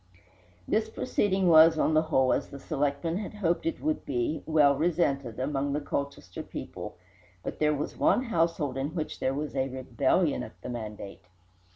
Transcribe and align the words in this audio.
This 0.67 0.89
proceeding 0.89 1.47
was, 1.47 1.77
on 1.77 1.93
the 1.93 2.01
whole, 2.01 2.33
as 2.33 2.49
the 2.49 2.59
selectmen 2.59 3.17
had 3.17 3.35
hoped 3.35 3.65
that 3.65 3.75
it 3.75 3.81
would 3.83 4.03
be, 4.03 4.41
"well 4.47 4.75
resented" 4.75 5.39
among 5.39 5.73
the 5.73 5.79
Colchester 5.79 6.41
people, 6.41 6.97
but 7.43 7.59
there 7.59 7.75
was 7.75 7.95
one 7.95 8.23
household 8.23 8.79
in 8.79 8.95
which 8.95 9.19
there 9.19 9.35
was 9.35 9.53
rebellion 9.53 10.41
at 10.41 10.59
the 10.63 10.69
mandate. 10.69 11.25